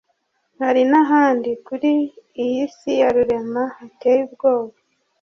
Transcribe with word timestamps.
hari 0.61 0.81
n'ahandi 0.91 1.51
kuri 1.67 1.91
iyi 2.43 2.63
si 2.75 2.91
ya 2.99 3.09
Rurema 3.15 3.63
hateye 3.77 4.21
ubwoba 4.27 4.75